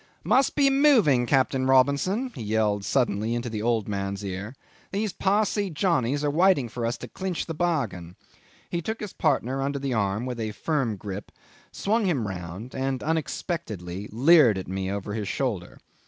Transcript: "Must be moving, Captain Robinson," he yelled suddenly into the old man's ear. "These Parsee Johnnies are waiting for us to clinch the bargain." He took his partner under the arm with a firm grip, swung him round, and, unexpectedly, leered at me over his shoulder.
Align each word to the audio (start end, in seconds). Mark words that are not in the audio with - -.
"Must 0.35 0.55
be 0.55 0.71
moving, 0.71 1.27
Captain 1.27 1.67
Robinson," 1.67 2.31
he 2.33 2.41
yelled 2.41 2.83
suddenly 2.83 3.35
into 3.35 3.51
the 3.51 3.61
old 3.61 3.87
man's 3.87 4.25
ear. 4.25 4.55
"These 4.91 5.13
Parsee 5.13 5.69
Johnnies 5.69 6.23
are 6.23 6.31
waiting 6.31 6.69
for 6.69 6.87
us 6.87 6.97
to 6.97 7.07
clinch 7.07 7.45
the 7.45 7.53
bargain." 7.53 8.15
He 8.67 8.81
took 8.81 8.99
his 8.99 9.13
partner 9.13 9.61
under 9.61 9.77
the 9.77 9.93
arm 9.93 10.25
with 10.25 10.39
a 10.39 10.53
firm 10.53 10.95
grip, 10.95 11.31
swung 11.71 12.05
him 12.07 12.27
round, 12.27 12.73
and, 12.73 13.03
unexpectedly, 13.03 14.09
leered 14.11 14.57
at 14.57 14.67
me 14.67 14.89
over 14.89 15.13
his 15.13 15.27
shoulder. 15.27 15.77